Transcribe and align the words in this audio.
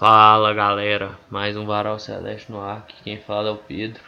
Fala 0.00 0.54
galera, 0.54 1.18
mais 1.28 1.54
um 1.58 1.66
Varal 1.66 1.98
Celeste 1.98 2.50
no 2.50 2.58
ar, 2.58 2.78
aqui 2.78 2.96
quem 3.02 3.20
fala 3.20 3.50
é 3.50 3.52
o 3.52 3.58
Pedro. 3.58 4.02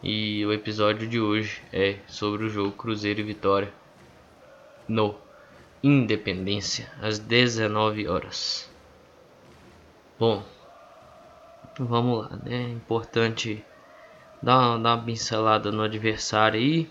E 0.00 0.46
o 0.46 0.52
episódio 0.52 1.08
de 1.08 1.18
hoje 1.18 1.60
é 1.72 1.98
sobre 2.06 2.44
o 2.44 2.48
jogo 2.48 2.70
Cruzeiro 2.70 3.18
e 3.18 3.24
Vitória 3.24 3.74
No 4.86 5.16
Independência, 5.82 6.88
às 7.02 7.18
19 7.18 8.06
horas. 8.06 8.70
Bom, 10.16 10.44
vamos 11.76 12.30
lá, 12.30 12.36
né, 12.44 12.54
é 12.54 12.68
importante 12.68 13.64
dar 14.40 14.58
uma, 14.60 14.78
dar 14.78 14.94
uma 14.94 15.04
pincelada 15.04 15.72
no 15.72 15.82
adversário 15.82 16.60
aí 16.60 16.88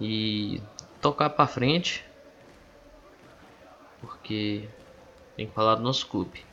E 0.00 0.62
tocar 1.00 1.30
pra 1.30 1.48
frente 1.48 2.04
Porque 4.00 4.68
tem 5.40 5.46
que 5.46 5.54
falar 5.54 5.76
do 5.76 5.82
nosso 5.82 6.06
clube. 6.06 6.44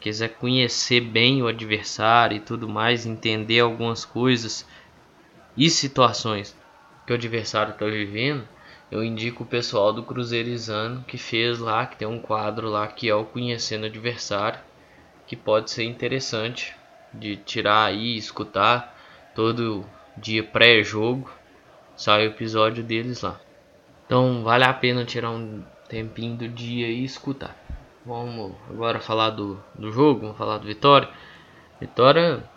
Quiser 0.00 0.30
conhecer 0.36 1.02
bem 1.02 1.42
o 1.42 1.48
adversário 1.48 2.38
e 2.38 2.40
tudo 2.40 2.66
mais, 2.66 3.04
entender 3.04 3.60
algumas 3.60 4.06
coisas 4.06 4.66
e 5.54 5.68
situações 5.68 6.56
que 7.06 7.12
o 7.12 7.14
adversário 7.14 7.74
está 7.74 7.84
vivendo, 7.84 8.48
eu 8.90 9.04
indico 9.04 9.42
o 9.42 9.46
pessoal 9.46 9.92
do 9.92 10.02
Cruzeirizano 10.02 11.04
que 11.04 11.18
fez 11.18 11.58
lá, 11.58 11.84
que 11.84 11.98
tem 11.98 12.08
um 12.08 12.18
quadro 12.18 12.70
lá 12.70 12.86
que 12.86 13.06
é 13.06 13.14
o 13.14 13.26
Conhecendo 13.26 13.82
o 13.82 13.86
Adversário, 13.86 14.60
que 15.26 15.36
pode 15.36 15.70
ser 15.70 15.84
interessante 15.84 16.74
de 17.12 17.36
tirar 17.36 17.84
aí 17.84 18.16
escutar 18.16 18.96
todo 19.34 19.84
dia 20.16 20.42
pré-jogo. 20.42 21.30
Sai 21.94 22.26
o 22.26 22.30
episódio 22.30 22.82
deles 22.82 23.20
lá. 23.20 23.38
Então 24.06 24.42
vale 24.42 24.64
a 24.64 24.72
pena 24.72 25.04
tirar 25.04 25.32
um 25.32 25.62
tempinho 25.86 26.36
do 26.36 26.48
dia 26.48 26.88
e 26.88 27.04
escutar. 27.04 27.65
Vamos 28.06 28.54
agora 28.70 29.00
falar 29.00 29.30
do, 29.30 29.60
do 29.74 29.90
jogo, 29.90 30.20
vamos 30.20 30.38
falar 30.38 30.58
do 30.58 30.66
Vitória. 30.68 31.08
Vitória, 31.80 32.48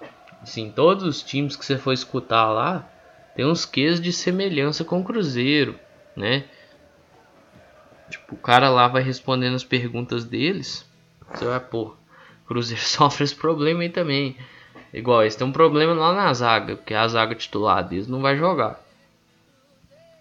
assim, 0.44 0.72
todos 0.72 1.04
os 1.04 1.24
times 1.24 1.56
que 1.56 1.66
você 1.66 1.76
for 1.76 1.92
escutar 1.92 2.52
lá, 2.52 2.88
tem 3.36 3.48
uns 3.48 3.66
quês 3.66 4.00
de 4.00 4.14
semelhança 4.14 4.86
com 4.86 5.02
o 5.02 5.04
Cruzeiro, 5.04 5.74
né? 6.16 6.46
Tipo, 8.12 8.36
o 8.36 8.38
cara 8.38 8.70
lá 8.70 8.88
vai 8.88 9.02
respondendo 9.02 9.56
as 9.56 9.64
perguntas 9.64 10.24
deles, 10.24 10.86
você 11.34 11.46
vai, 11.46 11.60
pô, 11.60 11.96
Cruzeiro 12.46 12.82
sofre 12.86 13.24
esse 13.24 13.36
problema 13.36 13.82
aí 13.82 13.90
também. 13.90 14.38
Igual, 14.94 15.24
eles 15.24 15.36
tem 15.36 15.48
um 15.48 15.52
problema 15.52 15.96
lá 15.96 16.14
na 16.14 16.32
zaga, 16.32 16.76
porque 16.76 16.94
a 16.94 17.08
zaga 17.08 17.34
titular 17.34 17.84
deles 17.88 18.08
não 18.08 18.22
vai 18.22 18.38
jogar, 18.38 18.80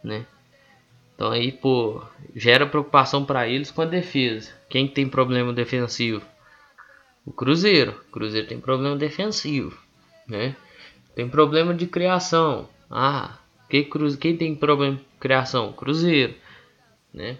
né? 0.03 0.25
Então 1.19 1.33
aí, 1.33 1.51
pô, 1.51 2.01
gera 2.37 2.65
preocupação 2.65 3.25
para 3.25 3.49
eles 3.49 3.73
com 3.73 3.83
a 3.83 3.85
defesa. 3.85 4.53
Quem 4.69 4.87
tem 4.87 5.09
problema 5.09 5.53
defensivo? 5.53 6.25
O 7.27 7.33
Cruzeiro. 7.33 8.01
O 8.09 8.13
Cruzeiro 8.13 8.47
tem 8.47 8.61
problema 8.61 8.95
defensivo, 8.95 9.77
né? 10.29 10.55
Tem 11.17 11.29
problema 11.29 11.75
de 11.75 11.89
criação. 11.89 12.69
Ah, 12.89 13.37
quem, 13.69 13.83
cruze... 13.83 14.17
quem 14.17 14.37
tem 14.37 14.55
problema 14.55 14.95
de 14.95 15.05
criação? 15.19 15.73
Cruzeiro, 15.73 16.37
né? 17.13 17.37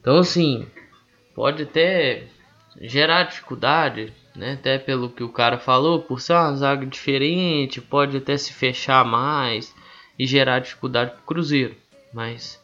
Então 0.00 0.18
assim, 0.18 0.68
pode 1.34 1.64
até 1.64 2.28
gerar 2.80 3.24
dificuldade, 3.24 4.12
né? 4.36 4.52
Até 4.52 4.78
pelo 4.78 5.10
que 5.10 5.24
o 5.24 5.32
cara 5.32 5.58
falou, 5.58 6.00
por 6.02 6.20
ser 6.20 6.34
uma 6.34 6.54
zaga 6.54 6.86
diferente, 6.86 7.80
pode 7.80 8.16
até 8.16 8.36
se 8.36 8.52
fechar 8.52 9.04
mais 9.04 9.74
e 10.16 10.28
gerar 10.28 10.60
dificuldade 10.60 11.10
para 11.10 11.20
o 11.20 11.24
Cruzeiro 11.24 11.82
mas 12.14 12.62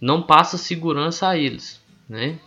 não 0.00 0.22
passa 0.22 0.58
segurança 0.58 1.28
a 1.28 1.36
eles, 1.36 1.82
né? 2.08 2.38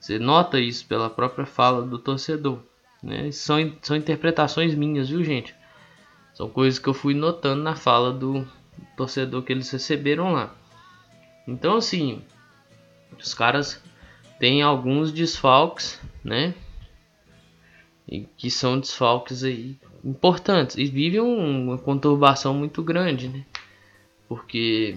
Você 0.00 0.18
nota 0.18 0.58
isso 0.58 0.86
pela 0.86 1.08
própria 1.08 1.46
fala 1.46 1.82
do 1.82 1.98
torcedor, 1.98 2.58
né? 3.02 3.30
São, 3.30 3.72
são 3.82 3.96
interpretações 3.96 4.74
minhas, 4.74 5.08
viu, 5.10 5.22
gente? 5.22 5.54
São 6.34 6.48
coisas 6.48 6.78
que 6.78 6.88
eu 6.88 6.94
fui 6.94 7.14
notando 7.14 7.62
na 7.62 7.76
fala 7.76 8.12
do 8.12 8.48
torcedor 8.96 9.42
que 9.42 9.52
eles 9.52 9.70
receberam 9.70 10.32
lá. 10.32 10.54
Então, 11.46 11.76
assim, 11.76 12.22
os 13.18 13.34
caras 13.34 13.82
têm 14.38 14.62
alguns 14.62 15.12
desfalques, 15.12 16.00
né? 16.24 16.54
E 18.08 18.22
que 18.36 18.50
são 18.50 18.80
desfalques 18.80 19.44
aí 19.44 19.78
importantes 20.04 20.76
e 20.76 20.84
vivem 20.86 21.20
uma 21.20 21.78
conturbação 21.78 22.54
muito 22.54 22.82
grande, 22.82 23.28
né? 23.28 23.44
Porque 24.32 24.96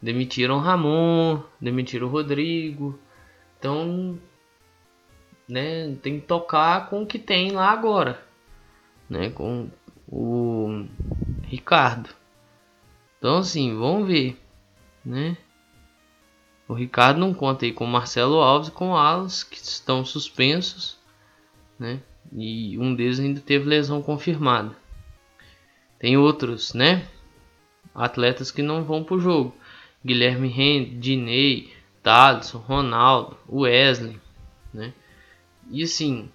demitiram 0.00 0.58
Ramon, 0.58 1.40
demitiram 1.58 2.06
Rodrigo. 2.06 2.98
Então, 3.58 4.18
né, 5.48 5.96
tem 6.02 6.20
que 6.20 6.26
tocar 6.26 6.90
com 6.90 7.02
o 7.02 7.06
que 7.06 7.18
tem 7.18 7.52
lá 7.52 7.70
agora, 7.70 8.22
né, 9.08 9.30
com 9.30 9.70
o 10.06 10.84
Ricardo. 11.44 12.10
Então, 13.18 13.38
assim, 13.38 13.74
vamos 13.74 14.06
ver, 14.06 14.38
né? 15.02 15.34
O 16.68 16.74
Ricardo 16.74 17.20
não 17.20 17.32
conta 17.32 17.64
aí 17.64 17.72
com 17.72 17.86
Marcelo 17.86 18.42
Alves 18.42 18.68
e 18.68 18.72
com 18.72 18.94
Alas, 18.94 19.42
que 19.44 19.56
estão 19.56 20.04
suspensos, 20.04 20.98
né? 21.78 22.02
E 22.32 22.78
um 22.78 22.94
deles 22.94 23.18
ainda 23.18 23.40
teve 23.40 23.64
lesão 23.64 24.02
confirmada. 24.02 24.76
Tem 25.98 26.18
outros, 26.18 26.74
né? 26.74 27.06
Atletas 27.94 28.50
que 28.50 28.62
não 28.62 28.84
vão 28.84 29.04
para 29.04 29.16
o 29.16 29.20
jogo. 29.20 29.56
Guilherme 30.04 30.48
Rende, 30.48 30.96
Diney, 30.96 31.72
Thaleson, 32.02 32.58
Ronaldo, 32.58 33.36
Wesley, 33.48 34.20
né? 34.72 34.92
E 35.70 35.84
assim, 35.84 36.28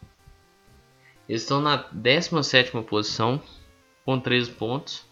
eles 1.27 1.41
estão 1.41 1.61
na 1.61 1.75
17 1.91 2.71
posição 2.83 3.41
com 4.05 4.19
13 4.19 4.51
pontos. 4.51 5.05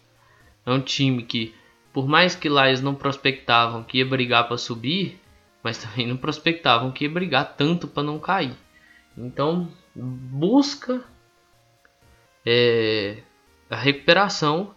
É 0.64 0.70
um 0.70 0.80
time 0.80 1.22
que, 1.22 1.54
por 1.92 2.08
mais 2.08 2.34
que 2.34 2.48
lá 2.48 2.68
eles 2.68 2.80
não 2.80 2.94
prospectavam 2.94 3.84
que 3.84 3.98
ia 3.98 4.06
brigar 4.06 4.48
para 4.48 4.56
subir, 4.56 5.20
mas 5.62 5.78
também 5.82 6.06
não 6.06 6.16
prospectavam 6.16 6.90
que 6.90 7.04
ia 7.04 7.10
brigar 7.10 7.56
tanto 7.56 7.86
para 7.86 8.02
não 8.02 8.18
cair. 8.18 8.56
Então, 9.16 9.70
busca 9.94 11.04
é, 12.44 13.18
a 13.68 13.76
recuperação 13.76 14.74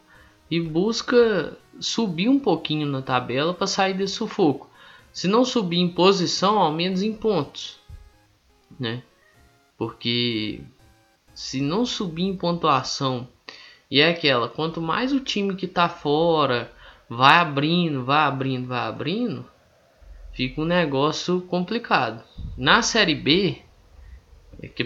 e 0.50 0.60
busca 0.60 1.58
subir 1.80 2.28
um 2.28 2.40
pouquinho 2.40 2.88
na 2.88 3.02
tabela 3.02 3.54
para 3.54 3.68
sair 3.68 3.94
desse 3.94 4.16
sufoco. 4.16 4.70
Se 5.14 5.28
não 5.28 5.46
subir 5.46 5.78
em 5.78 5.90
posição, 5.90 6.60
ao 6.60 6.72
menos 6.72 7.02
em 7.02 7.14
pontos, 7.14 7.80
né? 8.80 9.04
Porque 9.78 10.62
se 11.34 11.62
não 11.62 11.86
subir 11.86 12.24
em 12.24 12.36
pontuação 12.36 13.28
e 13.90 14.02
é 14.02 14.10
aquela, 14.10 14.50
quanto 14.50 14.82
mais 14.82 15.12
o 15.12 15.20
time 15.20 15.56
que 15.56 15.66
está 15.66 15.90
fora 15.90 16.72
vai 17.10 17.38
abrindo, 17.38 18.04
vai 18.04 18.24
abrindo, 18.24 18.68
vai 18.68 18.88
abrindo, 18.88 19.46
fica 20.32 20.62
um 20.62 20.66
negócio 20.66 21.42
complicado. 21.42 22.24
Na 22.56 22.82
Série 22.82 23.16
B, 23.16 23.62
é 24.62 24.68
que, 24.68 24.84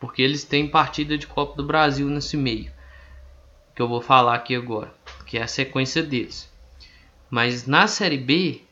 porque 0.00 0.22
eles 0.22 0.44
têm 0.44 0.68
partida 0.68 1.18
de 1.18 1.26
Copa 1.26 1.56
do 1.56 1.66
Brasil 1.66 2.08
nesse 2.08 2.36
meio, 2.36 2.72
que 3.74 3.82
eu 3.82 3.88
vou 3.88 4.00
falar 4.00 4.34
aqui 4.34 4.54
agora 4.54 4.97
que 5.28 5.36
é 5.36 5.42
a 5.42 5.46
sequência 5.46 6.02
deles. 6.02 6.50
Mas 7.30 7.66
na 7.66 7.86
Série 7.86 8.16
B, 8.16 8.62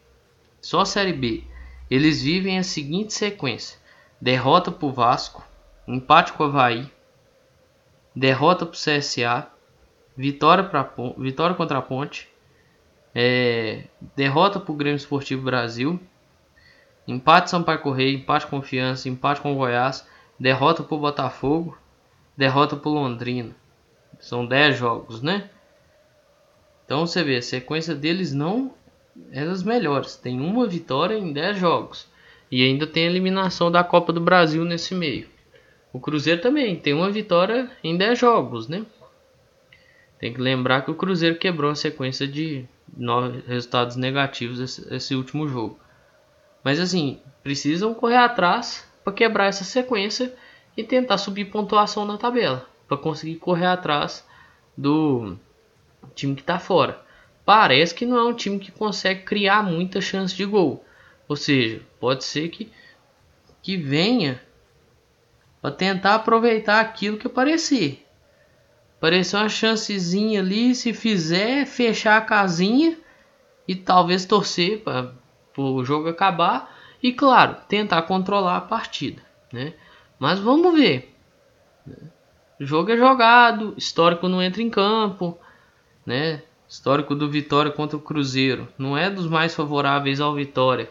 só 0.61 0.87
Série 0.87 1.13
B, 1.13 1.45
eles 1.91 2.23
vivem 2.23 2.59
a 2.59 2.63
seguinte 2.63 3.13
sequência: 3.13 3.79
derrota 4.21 4.73
para 4.73 4.87
o 4.87 4.93
Vasco, 4.93 5.45
empate 5.87 6.33
com 6.33 6.45
o 6.45 6.47
Havaí, 6.47 6.91
derrota 8.15 8.65
para 8.65 8.73
o 8.73 8.77
CSA, 8.77 9.47
vitória, 10.17 10.65
pra, 10.65 10.91
vitória 11.19 11.55
contra 11.55 11.79
a 11.79 11.83
Ponte, 11.83 12.27
é, 13.15 13.85
derrota 14.17 14.59
para 14.59 14.73
o 14.73 14.77
Grêmio 14.77 14.97
Esportivo 14.97 15.43
Brasil, 15.43 16.01
empate 17.07 17.51
Sampaio 17.51 17.81
Correia, 17.81 18.15
empate 18.15 18.47
Confiança, 18.47 19.11
empate 19.11 19.43
com 19.43 19.53
o 19.53 19.57
Goiás, 19.57 20.09
derrota 20.41 20.83
para 20.83 20.97
o 20.97 21.01
Botafogo, 21.01 21.77
derrota 22.35 22.77
para 22.77 22.89
o 22.89 22.95
Londrina. 22.95 23.55
São 24.19 24.47
10 24.47 24.79
jogos, 24.79 25.21
né? 25.21 25.51
Então 26.87 27.07
você 27.07 27.23
vê, 27.23 27.37
a 27.37 27.43
sequência 27.43 27.95
deles 27.95 28.33
não 28.33 28.73
é 29.33 29.45
das 29.45 29.63
melhores. 29.63 30.17
Tem 30.17 30.41
uma 30.41 30.67
vitória 30.67 31.17
em 31.17 31.33
10 31.33 31.59
jogos. 31.59 32.09
E 32.51 32.63
ainda 32.65 32.87
tem 32.87 33.05
a 33.05 33.11
eliminação 33.11 33.71
da 33.71 33.83
Copa 33.83 34.13
do 34.13 34.21
Brasil 34.21 34.65
nesse 34.65 34.95
meio. 34.95 35.29
O 35.93 35.99
Cruzeiro 35.99 36.41
também 36.41 36.77
tem 36.77 36.95
uma 36.95 37.11
vitória 37.11 37.71
em 37.83 37.97
10 37.97 38.19
jogos, 38.19 38.69
né? 38.69 38.87
Tem 40.19 40.33
que 40.33 40.41
lembrar 40.41 40.83
que 40.83 40.91
o 40.91 40.95
Cruzeiro 40.95 41.37
quebrou 41.37 41.71
a 41.71 41.75
sequência 41.75 42.27
de 42.27 42.65
nove 42.97 43.43
resultados 43.47 43.97
negativos 43.97 44.61
esse, 44.61 44.95
esse 44.95 45.15
último 45.15 45.49
jogo. 45.49 45.79
Mas 46.63 46.79
assim, 46.79 47.21
precisam 47.43 47.93
correr 47.93 48.17
atrás 48.17 48.89
para 49.03 49.13
quebrar 49.13 49.47
essa 49.47 49.65
sequência 49.65 50.33
e 50.77 50.85
tentar 50.85 51.19
subir 51.19 51.47
pontuação 51.47 52.05
na 52.05 52.17
tabela. 52.17 52.67
Para 52.87 52.97
conseguir 52.97 53.37
correr 53.37 53.67
atrás 53.67 54.27
do 54.77 55.37
time 56.15 56.35
que 56.35 56.43
está 56.43 56.59
fora. 56.59 57.05
Parece 57.45 57.95
que 57.95 58.07
não 58.07 58.19
é 58.19 58.25
um 58.25 58.35
time 58.35 58.59
que 58.59 58.73
consegue 58.73 59.23
criar 59.23 59.63
muita 59.63 60.01
chance 60.01 60.35
de 60.35 60.45
gol. 60.45 60.85
Ou 61.29 61.37
seja, 61.37 61.81
pode 62.01 62.25
ser 62.25 62.49
que 62.49 62.71
que 63.67 63.77
venha 63.77 64.41
para 65.61 65.73
tentar 65.73 66.15
aproveitar 66.15 66.81
aquilo 66.81 67.19
que 67.19 67.27
aparecer. 67.27 68.07
Apareceu 68.97 69.41
uma 69.41 69.49
chancezinha 69.49 70.39
ali, 70.39 70.73
se 70.73 70.93
fizer, 70.93 71.67
fechar 71.67 72.17
a 72.17 72.21
casinha 72.21 72.97
e 73.67 73.75
talvez 73.75 74.25
torcer 74.25 74.85
para 74.85 75.13
o 75.57 75.85
jogo 75.85 76.09
acabar 76.09 76.73
e 77.03 77.13
claro, 77.13 77.57
tentar 77.69 78.03
controlar 78.03 78.57
a 78.57 78.61
partida, 78.61 79.21
né? 79.53 79.75
Mas 80.17 80.39
vamos 80.39 80.73
ver. 80.73 81.13
O 82.61 82.65
jogo 82.65 82.93
é 82.93 82.97
jogado, 82.97 83.75
histórico 83.77 84.29
não 84.29 84.41
entra 84.41 84.63
em 84.63 84.71
campo, 84.71 85.37
né? 86.07 86.43
Histórico 86.69 87.15
do 87.15 87.29
Vitória 87.29 87.71
contra 87.71 87.97
o 87.97 88.01
Cruzeiro 88.01 88.69
não 88.79 88.97
é 88.97 89.11
dos 89.11 89.29
mais 89.29 89.55
favoráveis 89.55 90.21
ao 90.21 90.35
Vitória, 90.35 90.91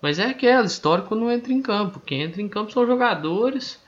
mas 0.00 0.18
é 0.18 0.26
aquela 0.26 0.64
histórico 0.64 1.14
não 1.14 1.30
entra 1.30 1.52
em 1.52 1.60
campo. 1.60 2.00
Quem 2.00 2.22
entra 2.22 2.40
em 2.40 2.48
campo 2.48 2.70
são 2.70 2.86
jogadores 2.86 3.82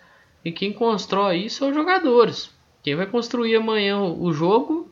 e 0.45 0.51
quem 0.51 0.73
constrói 0.73 1.45
isso 1.45 1.59
são 1.59 1.69
os 1.69 1.75
jogadores. 1.75 2.51
Quem 2.83 2.97
vai 2.97 3.07
construir 3.07 3.57
amanhã 3.57 4.01
o 4.01 4.33
jogo 4.33 4.91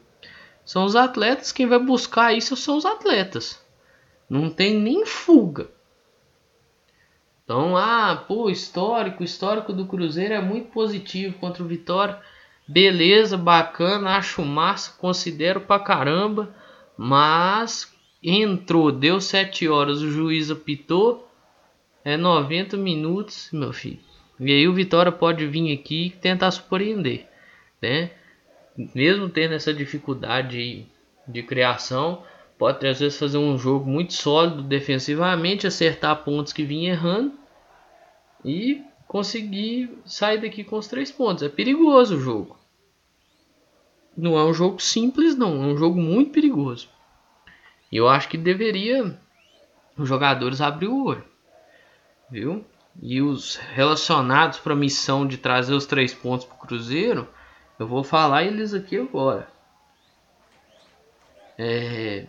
são 0.65 0.85
os 0.85 0.95
atletas, 0.95 1.51
quem 1.51 1.67
vai 1.67 1.79
buscar 1.79 2.33
isso 2.33 2.57
são 2.57 2.77
os 2.77 2.87
atletas. 2.87 3.61
Não 4.29 4.49
tem 4.49 4.79
nem 4.79 5.05
fuga. 5.05 5.69
Então, 7.45 7.77
ah, 7.77 8.25
pô, 8.29 8.49
histórico, 8.49 9.25
histórico 9.25 9.73
do 9.73 9.87
Cruzeiro 9.87 10.35
é 10.35 10.41
muito 10.41 10.71
positivo 10.71 11.37
contra 11.39 11.65
o 11.65 11.67
Vitória. 11.67 12.21
Beleza, 12.71 13.37
bacana, 13.37 14.17
acho 14.17 14.45
massa, 14.45 14.93
considero 14.97 15.61
pra 15.61 15.81
caramba. 15.81 16.55
Mas 16.97 17.93
entrou, 18.23 18.93
deu 18.93 19.21
7 19.21 19.69
horas, 19.69 20.01
o 20.03 20.09
juiz 20.09 20.53
apitou. 20.53 21.29
É 22.05 22.17
90 22.17 22.77
minutos, 22.77 23.49
meu 23.53 23.73
filho. 23.73 23.99
E 24.39 24.53
aí 24.53 24.69
o 24.69 24.73
Vitória 24.73 25.11
pode 25.11 25.45
vir 25.49 25.77
aqui 25.77 26.15
tentar 26.23 26.53
surpreender, 26.53 27.27
né? 27.83 28.13
Mesmo 28.95 29.29
tendo 29.29 29.55
essa 29.55 29.75
dificuldade 29.75 30.87
de 31.27 31.43
criação, 31.43 32.23
pode 32.57 32.87
às 32.87 33.01
vezes 33.01 33.19
fazer 33.19 33.39
um 33.39 33.59
jogo 33.59 33.91
muito 33.91 34.13
sólido 34.13 34.63
defensivamente, 34.63 35.67
acertar 35.67 36.23
pontos 36.23 36.53
que 36.53 36.63
vinha 36.63 36.93
errando 36.93 37.33
e 38.45 38.81
conseguir 39.09 39.91
sair 40.05 40.41
daqui 40.41 40.63
com 40.63 40.79
os 40.79 40.87
três 40.87 41.11
pontos. 41.11 41.43
É 41.43 41.49
perigoso 41.49 42.17
o 42.17 42.21
jogo. 42.21 42.60
Não 44.21 44.39
é 44.39 44.45
um 44.45 44.53
jogo 44.53 44.81
simples, 44.81 45.35
não. 45.35 45.65
É 45.65 45.67
um 45.69 45.77
jogo 45.79 45.99
muito 45.99 46.31
perigoso. 46.31 46.89
E 47.91 47.97
eu 47.97 48.07
acho 48.07 48.29
que 48.29 48.37
deveria 48.37 49.19
os 49.97 50.07
jogadores 50.07 50.61
abrir 50.61 50.89
o 50.89 51.07
olho, 51.07 51.25
viu? 52.31 52.65
E 53.01 53.23
os 53.23 53.57
relacionados 53.57 54.59
para 54.59 54.75
a 54.75 54.77
missão 54.77 55.27
de 55.27 55.39
trazer 55.39 55.73
os 55.73 55.87
três 55.87 56.13
pontos 56.13 56.45
para 56.45 56.55
o 56.55 56.59
Cruzeiro, 56.59 57.27
eu 57.79 57.87
vou 57.87 58.05
falar 58.05 58.45
eles 58.45 58.75
aqui 58.75 58.99
agora. 58.99 59.49
É... 61.59 62.27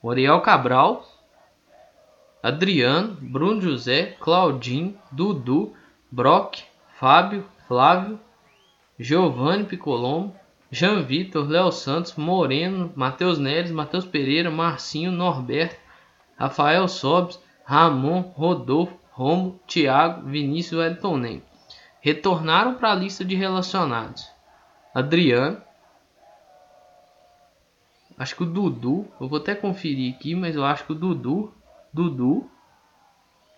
Oriel 0.00 0.40
Cabral, 0.40 1.04
Adriano, 2.40 3.16
Bruno 3.20 3.60
José, 3.60 4.16
Claudinho, 4.20 4.96
Dudu, 5.10 5.74
Brock, 6.10 6.62
Fábio, 6.98 7.44
Flávio, 7.66 8.20
Giovanni 8.98 9.64
Picolombo, 9.64 10.34
Jean 10.70 11.02
Vitor, 11.02 11.48
Léo 11.48 11.70
Santos, 11.70 12.16
Moreno, 12.16 12.92
Matheus 12.96 13.38
Neres, 13.38 13.70
Matheus 13.70 14.04
Pereira, 14.04 14.50
Marcinho, 14.50 15.12
Norberto, 15.12 15.76
Rafael 16.36 16.86
Sobes, 16.88 17.40
Ramon, 17.64 18.20
Rodolfo, 18.20 18.98
Romo, 19.10 19.60
Thiago, 19.66 20.28
Vinícius 20.28 20.72
e 20.72 20.76
Wellington 20.76 21.16
Nem. 21.16 21.42
Retornaram 22.00 22.74
para 22.74 22.92
a 22.92 22.94
lista 22.94 23.24
de 23.24 23.34
relacionados. 23.34 24.30
Adriano. 24.94 25.60
Acho 28.18 28.36
que 28.36 28.42
o 28.42 28.46
Dudu. 28.46 29.06
Eu 29.20 29.28
vou 29.28 29.38
até 29.38 29.54
conferir 29.54 30.14
aqui, 30.14 30.34
mas 30.34 30.54
eu 30.54 30.64
acho 30.64 30.84
que 30.84 30.92
o 30.92 30.94
Dudu. 30.94 31.52
Dudu. 31.92 32.50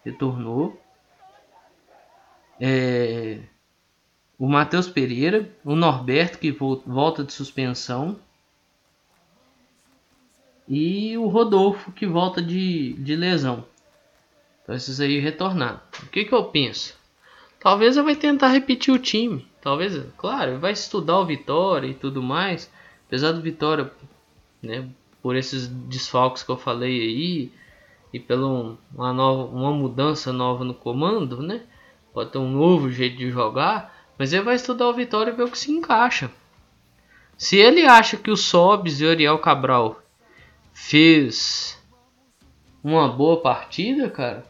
Retornou. 0.04 0.80
É, 2.60 3.40
o 4.38 4.48
Matheus 4.48 4.88
Pereira. 4.88 5.50
O 5.64 5.74
Norberto, 5.74 6.38
que 6.38 6.52
volta 6.52 7.24
de 7.24 7.32
suspensão. 7.32 8.16
E 10.68 11.16
o 11.16 11.26
Rodolfo, 11.26 11.92
que 11.92 12.06
volta 12.06 12.40
de, 12.40 12.92
de 12.94 13.16
lesão. 13.16 13.64
Então 14.62 14.74
esses 14.74 15.00
aí 15.00 15.18
retornar. 15.18 15.82
O 16.02 16.06
que, 16.06 16.24
que 16.24 16.32
eu 16.34 16.44
penso? 16.44 16.94
Talvez 17.58 17.96
eu 17.96 18.04
vai 18.04 18.14
tentar 18.14 18.48
repetir 18.48 18.92
o 18.92 18.98
time. 18.98 19.46
Talvez, 19.60 20.00
claro, 20.16 20.58
vai 20.58 20.72
estudar 20.72 21.18
o 21.18 21.26
Vitória 21.26 21.88
e 21.88 21.94
tudo 21.94 22.22
mais. 22.22 22.70
Apesar 23.06 23.32
do 23.32 23.40
Vitória, 23.40 23.90
né, 24.62 24.88
por 25.22 25.34
esses 25.34 25.66
desfalques 25.66 26.42
que 26.42 26.50
eu 26.50 26.56
falei 26.56 27.00
aí 27.00 27.52
e 28.12 28.20
pela 28.20 28.46
uma, 28.94 29.12
nova, 29.12 29.44
uma 29.54 29.72
mudança 29.72 30.32
nova 30.32 30.64
no 30.64 30.74
comando, 30.74 31.42
né? 31.42 31.62
Pode 32.12 32.30
ter 32.30 32.38
um 32.38 32.50
novo 32.50 32.90
jeito 32.90 33.16
de 33.16 33.30
jogar, 33.30 33.97
mas 34.18 34.32
ele 34.32 34.42
vai 34.42 34.56
estudar 34.56 34.88
o 34.88 34.94
Vitória 34.94 35.30
e 35.30 35.34
ver 35.34 35.44
o 35.44 35.50
que 35.50 35.58
se 35.58 35.70
encaixa. 35.70 36.30
Se 37.36 37.56
ele 37.56 37.86
acha 37.86 38.16
que 38.16 38.30
o 38.30 38.36
Sobs 38.36 39.00
e 39.00 39.04
o 39.04 39.10
Ariel 39.10 39.38
Cabral 39.38 40.02
fez 40.72 41.80
uma 42.82 43.08
boa 43.08 43.40
partida, 43.40 44.10
cara, 44.10 44.44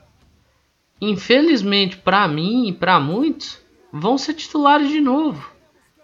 infelizmente 1.00 1.98
para 1.98 2.26
mim 2.26 2.68
e 2.68 2.72
para 2.72 2.98
muitos, 2.98 3.60
vão 3.92 4.16
ser 4.16 4.34
titulares 4.34 4.88
de 4.88 5.00
novo. 5.00 5.50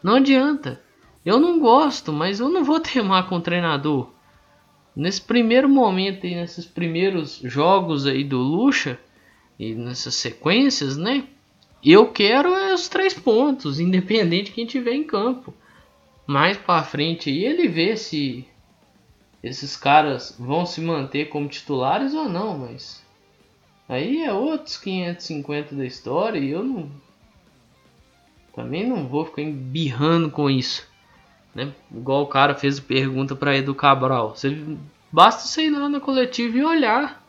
Não 0.02 0.16
adianta. 0.16 0.82
Eu 1.24 1.40
não 1.40 1.58
gosto, 1.58 2.12
mas 2.12 2.40
eu 2.40 2.50
não 2.50 2.62
vou 2.62 2.78
teimar 2.80 3.26
com 3.28 3.36
o 3.36 3.40
treinador. 3.40 4.10
Nesse 4.94 5.22
primeiro 5.22 5.68
momento 5.68 6.26
e 6.26 6.34
nesses 6.34 6.66
primeiros 6.66 7.40
jogos 7.42 8.06
aí 8.06 8.22
do 8.22 8.38
Lucha 8.38 9.00
e 9.58 9.74
nessas 9.74 10.14
sequências, 10.14 10.96
né? 10.96 11.24
Eu 11.84 12.10
quero 12.10 12.54
é 12.54 12.72
os 12.72 12.88
três 12.88 13.14
pontos, 13.14 13.78
independente 13.78 14.46
de 14.46 14.52
quem 14.52 14.66
tiver 14.66 14.94
em 14.94 15.04
campo. 15.04 15.52
Mais 16.26 16.56
para 16.56 16.82
frente 16.82 17.30
ele 17.30 17.68
vê 17.68 17.96
se 17.96 18.46
esses 19.42 19.76
caras 19.76 20.34
vão 20.38 20.64
se 20.64 20.80
manter 20.80 21.28
como 21.28 21.48
titulares 21.48 22.14
ou 22.14 22.28
não, 22.28 22.56
mas 22.56 23.04
Aí 23.88 24.24
é 24.24 24.32
outros 24.32 24.78
550 24.78 25.74
da 25.74 25.84
história 25.84 26.38
e 26.38 26.50
eu 26.50 26.64
não. 26.64 26.90
Também 28.54 28.86
não 28.86 29.06
vou 29.06 29.26
ficar 29.26 29.42
embirrando 29.42 30.30
com 30.30 30.48
isso. 30.48 30.88
Né? 31.54 31.72
Igual 31.92 32.22
o 32.22 32.28
cara 32.28 32.54
fez 32.54 32.80
pergunta 32.80 33.36
para 33.36 33.56
Edu 33.56 33.74
Cabral. 33.74 34.34
Você, 34.34 34.56
basta 35.12 35.42
você 35.42 35.66
ir 35.66 35.70
lá 35.70 35.88
na 35.88 36.00
coletiva 36.00 36.56
e 36.56 36.64
olhar 36.64 37.22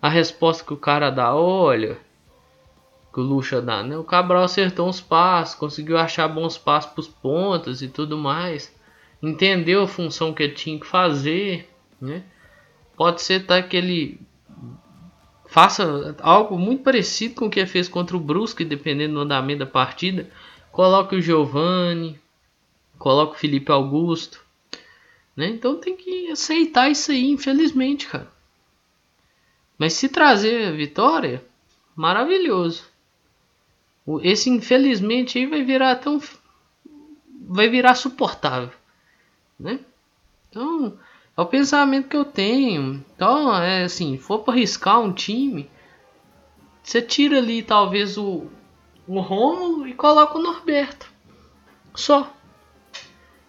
a 0.00 0.08
resposta 0.08 0.64
que 0.64 0.72
o 0.72 0.78
cara 0.78 1.10
dá. 1.10 1.34
Olha, 1.34 1.98
que 3.12 3.20
o 3.20 3.22
Lucha 3.22 3.60
dá. 3.60 3.82
Né? 3.82 3.96
O 3.96 4.04
Cabral 4.04 4.44
acertou 4.44 4.88
uns 4.88 5.00
passos, 5.00 5.54
conseguiu 5.54 5.98
achar 5.98 6.26
bons 6.28 6.56
passos 6.56 6.90
para 6.90 7.00
os 7.00 7.08
pontas 7.08 7.82
e 7.82 7.88
tudo 7.88 8.16
mais. 8.16 8.74
Entendeu 9.22 9.82
a 9.82 9.88
função 9.88 10.32
que 10.32 10.42
ele 10.42 10.54
tinha 10.54 10.78
que 10.80 10.86
fazer. 10.86 11.68
Né? 12.00 12.24
Pode 12.96 13.22
ser 13.22 13.46
tá, 13.46 13.62
que 13.62 13.76
ele 13.76 14.20
faça 15.46 16.16
algo 16.20 16.58
muito 16.58 16.82
parecido 16.82 17.34
com 17.34 17.46
o 17.46 17.50
que 17.50 17.64
fez 17.66 17.88
contra 17.88 18.16
o 18.16 18.20
Brusque, 18.20 18.64
dependendo 18.64 19.14
do 19.14 19.20
andamento 19.20 19.60
da 19.60 19.66
partida. 19.66 20.30
Coloque 20.70 21.14
o 21.14 21.20
Giovani, 21.20 22.18
coloque 22.98 23.36
o 23.36 23.38
Felipe 23.38 23.70
Augusto. 23.70 24.40
Né? 25.36 25.48
Então 25.48 25.76
tem 25.76 25.96
que 25.96 26.30
aceitar 26.30 26.90
isso 26.90 27.12
aí, 27.12 27.30
infelizmente, 27.30 28.06
cara. 28.06 28.30
Mas 29.76 29.94
se 29.94 30.08
trazer 30.08 30.74
vitória, 30.74 31.44
maravilhoso. 31.94 32.91
Esse 34.22 34.50
infelizmente 34.50 35.38
aí 35.38 35.46
vai 35.46 35.62
virar 35.62 35.96
tão 35.96 36.20
vai 37.46 37.68
virar 37.68 37.94
suportável, 37.94 38.72
né? 39.58 39.78
Então, 40.48 40.98
é 41.36 41.40
o 41.40 41.46
pensamento 41.46 42.08
que 42.08 42.16
eu 42.16 42.24
tenho. 42.24 43.04
Então, 43.14 43.54
é 43.56 43.84
assim, 43.84 44.18
for 44.18 44.40
para 44.40 44.54
arriscar 44.54 45.00
um 45.00 45.12
time, 45.12 45.70
você 46.82 47.00
tira 47.00 47.38
ali 47.38 47.62
talvez 47.62 48.18
o, 48.18 48.46
o 49.06 49.20
Romulo 49.20 49.86
e 49.86 49.94
coloca 49.94 50.38
o 50.38 50.42
Norberto. 50.42 51.10
Só. 51.94 52.32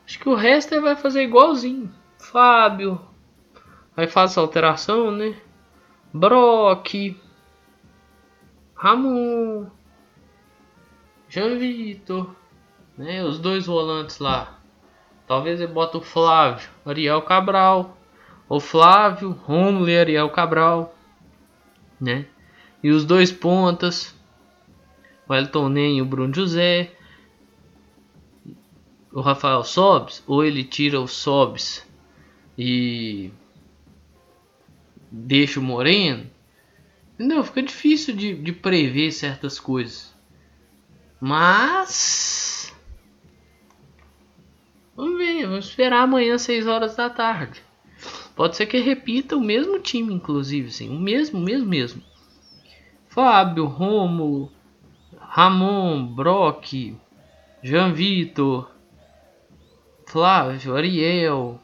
Acho 0.06 0.20
que 0.20 0.30
o 0.30 0.36
resto 0.36 0.80
vai 0.82 0.96
fazer 0.96 1.24
igualzinho. 1.24 1.92
Fábio. 2.20 3.02
Aí 3.96 4.08
faz 4.08 4.32
essa 4.32 4.42
alteração, 4.42 5.12
né? 5.12 5.36
Brock. 6.14 7.16
Ramon. 8.76 9.68
Jean 11.34 11.58
Vitor. 11.58 12.36
Né? 12.96 13.24
Os 13.24 13.40
dois 13.40 13.66
volantes 13.66 14.20
lá. 14.20 14.60
Talvez 15.26 15.60
ele 15.60 15.74
bota 15.74 15.98
o 15.98 16.02
Flávio, 16.02 16.70
Ariel 16.86 17.24
Cabral. 17.24 17.98
O 18.48 18.60
Flávio, 18.60 19.32
Romulo 19.32 19.90
e 19.90 19.98
Ariel 19.98 20.30
Cabral. 20.30 20.96
Né? 22.00 22.28
E 22.84 22.92
os 22.92 23.04
dois 23.04 23.32
pontas. 23.32 24.16
o 25.28 25.34
Elton 25.34 25.70
Nem 25.70 25.98
e 25.98 26.02
o 26.04 26.06
Bruno 26.06 26.36
José, 26.36 26.92
o 29.12 29.22
Rafael 29.22 29.64
Sobes, 29.64 30.24
ou 30.28 30.44
ele 30.44 30.64
tira 30.64 31.00
o 31.00 31.08
Sobes 31.08 31.84
e 32.56 33.32
deixa 35.10 35.60
o 35.60 35.64
Moreno. 35.64 36.30
Entendeu? 37.16 37.44
Fica 37.44 37.64
difícil 37.64 38.16
de, 38.16 38.36
de 38.36 38.52
prever 38.52 39.12
certas 39.12 39.60
coisas. 39.60 40.13
Mas. 41.26 42.76
Vamos 44.94 45.18
ver, 45.18 45.48
vamos 45.48 45.70
esperar 45.70 46.02
amanhã 46.02 46.38
6 46.38 46.68
horas 46.68 46.98
da 46.98 47.10
tarde. 47.10 47.64
Pode 48.36 48.58
ser 48.58 48.66
que 48.66 48.78
repita 48.80 49.38
o 49.38 49.42
mesmo 49.42 49.80
time, 49.80 50.14
inclusive, 50.14 50.70
sim. 50.70 50.90
O 50.90 51.00
mesmo, 51.00 51.40
mesmo, 51.40 51.66
mesmo. 51.66 52.04
Fábio, 53.08 53.68
Rômulo, 53.68 54.52
Ramon, 55.18 56.14
Brock, 56.14 56.94
Jean 57.64 57.94
Vitor, 57.94 58.70
Flávio, 60.06 60.76
Ariel, 60.76 61.58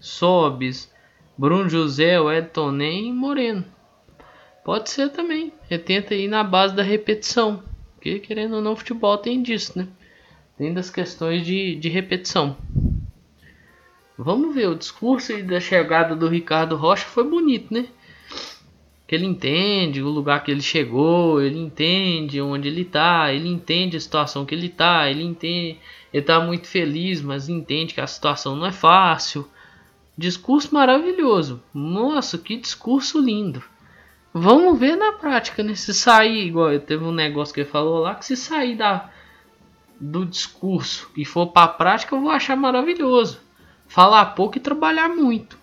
Sobes, 0.00 0.92
Bruno 1.38 1.68
José, 1.68 2.16
Edson 2.16 2.72
Nem 2.72 3.10
e 3.10 3.12
Moreno. 3.12 3.64
Pode 4.64 4.90
ser 4.90 5.10
também. 5.10 5.52
Retenta 5.70 6.12
aí 6.12 6.26
na 6.26 6.42
base 6.42 6.74
da 6.74 6.82
repetição. 6.82 7.62
Porque 8.04 8.18
querendo 8.18 8.56
ou 8.56 8.60
não, 8.60 8.76
futebol 8.76 9.16
tem 9.16 9.42
disso, 9.42 9.78
né? 9.78 9.88
Tem 10.58 10.74
das 10.74 10.90
questões 10.90 11.42
de, 11.42 11.74
de 11.76 11.88
repetição. 11.88 12.54
Vamos 14.18 14.54
ver, 14.54 14.68
o 14.68 14.74
discurso 14.74 15.42
da 15.42 15.58
chegada 15.58 16.14
do 16.14 16.28
Ricardo 16.28 16.76
Rocha 16.76 17.06
foi 17.06 17.24
bonito, 17.24 17.72
né? 17.72 17.86
Que 19.06 19.14
ele 19.14 19.24
entende 19.24 20.02
o 20.02 20.10
lugar 20.10 20.44
que 20.44 20.50
ele 20.50 20.60
chegou, 20.60 21.40
ele 21.40 21.58
entende 21.58 22.42
onde 22.42 22.68
ele 22.68 22.84
tá, 22.84 23.32
ele 23.32 23.48
entende 23.48 23.96
a 23.96 24.00
situação 24.00 24.44
que 24.44 24.54
ele 24.54 24.68
tá, 24.68 25.10
ele 25.10 25.22
entende, 25.22 25.78
ele 26.12 26.26
tá 26.26 26.38
muito 26.40 26.66
feliz, 26.66 27.22
mas 27.22 27.48
entende 27.48 27.94
que 27.94 28.02
a 28.02 28.06
situação 28.06 28.54
não 28.54 28.66
é 28.66 28.72
fácil. 28.72 29.48
Discurso 30.16 30.74
maravilhoso. 30.74 31.62
Nossa, 31.72 32.36
que 32.36 32.58
discurso 32.58 33.18
lindo. 33.18 33.62
Vamos 34.36 34.76
ver 34.80 34.96
na 34.96 35.12
prática, 35.12 35.62
né? 35.62 35.76
Se 35.76 35.94
sair, 35.94 36.48
igual 36.48 36.76
teve 36.80 37.04
um 37.04 37.12
negócio 37.12 37.54
que 37.54 37.60
ele 37.60 37.68
falou 37.68 38.00
lá, 38.00 38.16
que 38.16 38.26
se 38.26 38.36
sair 38.36 38.74
da, 38.74 39.08
do 40.00 40.26
discurso 40.26 41.08
e 41.16 41.24
for 41.24 41.52
pra 41.52 41.68
prática, 41.68 42.16
eu 42.16 42.20
vou 42.20 42.30
achar 42.30 42.56
maravilhoso. 42.56 43.40
Falar 43.86 44.26
pouco 44.34 44.58
e 44.58 44.60
trabalhar 44.60 45.08
muito. 45.08 45.56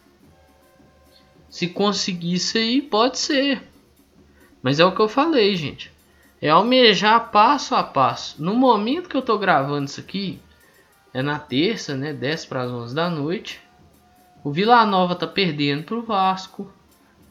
Se 1.49 1.67
conseguir 1.67 2.35
isso 2.35 2.57
aí, 2.57 2.81
pode 2.81 3.19
ser. 3.19 3.61
Mas 4.63 4.79
é 4.79 4.85
o 4.85 4.95
que 4.95 5.01
eu 5.01 5.09
falei, 5.09 5.53
gente. 5.57 5.91
É 6.41 6.49
almejar 6.49 7.29
passo 7.29 7.75
a 7.75 7.83
passo. 7.83 8.41
No 8.41 8.55
momento 8.55 9.09
que 9.09 9.17
eu 9.17 9.21
tô 9.21 9.37
gravando 9.37 9.89
isso 9.89 9.99
aqui, 9.99 10.39
é 11.13 11.21
na 11.21 11.37
terça, 11.37 11.93
né? 11.93 12.13
10 12.13 12.45
para 12.45 12.61
as 12.61 12.71
11 12.71 12.95
da 12.95 13.09
noite. 13.09 13.59
O 14.45 14.51
Vila 14.51 14.85
Nova 14.85 15.13
tá 15.13 15.27
perdendo 15.27 15.83
pro 15.83 16.01
Vasco. 16.01 16.71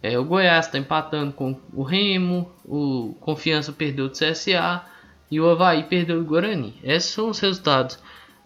É, 0.02 0.18
o 0.18 0.24
Goiás 0.24 0.66
está 0.66 0.78
empatando 0.78 1.32
com 1.32 1.58
o 1.74 1.82
Remo, 1.82 2.50
o 2.64 3.14
Confiança 3.20 3.72
perdeu 3.72 4.08
do 4.08 4.14
CSA 4.14 4.82
e 5.30 5.38
o 5.40 5.48
Havaí 5.48 5.84
perdeu 5.84 6.20
do 6.20 6.24
Guarani. 6.24 6.74
Esses 6.82 7.10
são 7.10 7.28
os 7.28 7.38
resultados. 7.38 7.98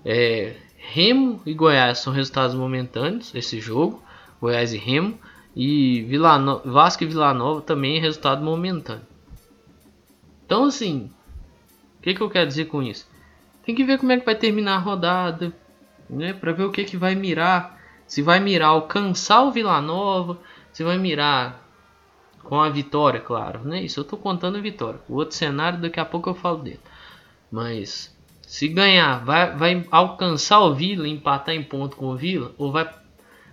É, 0.05 0.57
Remo 0.77 1.41
e 1.47 1.55
Goiás 1.55 1.99
são 1.99 2.13
resultados 2.13 2.57
momentâneos, 2.57 3.35
esse 3.35 3.61
jogo, 3.61 4.03
Goiás 4.41 4.73
e 4.73 4.79
Remo. 4.79 5.19
E 5.57 6.03
Vila 6.03 6.37
no... 6.37 6.59
Vasco 6.65 7.05
e 7.05 7.07
Vila 7.07 7.33
Nova 7.33 7.61
também 7.61 7.97
é 7.97 8.01
resultado 8.01 8.45
momentâneo. 8.45 9.07
Então 10.45 10.65
assim, 10.65 11.11
o 11.99 12.03
que, 12.03 12.15
que 12.15 12.21
eu 12.21 12.29
quero 12.29 12.49
dizer 12.49 12.65
com 12.65 12.83
isso? 12.83 13.09
Tem 13.65 13.75
que 13.75 13.85
ver 13.85 13.99
como 13.99 14.11
é 14.11 14.19
que 14.19 14.27
vai 14.27 14.35
terminar 14.35 14.75
a 14.75 14.81
rodada, 14.81 15.55
né? 16.11 16.33
Para 16.33 16.53
ver 16.53 16.65
o 16.65 16.73
que, 16.73 16.85
que 16.85 16.97
vai 16.97 17.15
mirar. 17.15 17.81
Se 18.07 18.21
vai 18.21 18.41
mirar 18.41 18.69
alcançar 18.69 19.43
o 19.45 19.53
Vila 19.53 19.81
Nova 19.81 20.39
você 20.75 20.83
vai 20.83 20.99
mirar 20.99 21.65
com 22.43 22.61
a 22.61 22.69
vitória, 22.69 23.21
claro, 23.21 23.61
né? 23.61 23.81
Isso 23.83 24.01
eu 24.01 24.05
tô 24.05 24.17
contando 24.17 24.59
a 24.59 24.61
vitória. 24.61 25.01
O 25.09 25.15
outro 25.15 25.37
cenário, 25.37 25.81
daqui 25.81 26.01
a 26.01 26.05
pouco 26.05 26.29
eu 26.29 26.35
falo 26.35 26.59
dele. 26.59 26.81
Mas 27.51 28.15
se 28.43 28.67
ganhar, 28.67 29.25
vai, 29.25 29.57
vai 29.57 29.87
alcançar 29.89 30.59
o 30.61 30.75
Vila, 30.75 31.07
empatar 31.07 31.55
em 31.55 31.63
ponto 31.63 31.97
com 31.97 32.07
o 32.07 32.17
Vila, 32.17 32.53
ou 32.59 32.73
vai 32.73 32.93